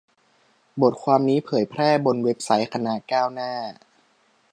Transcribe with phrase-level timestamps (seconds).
[0.81, 3.51] บทความนี้เผยแพร่บนเว็บไซต์คณะก้าวหน้า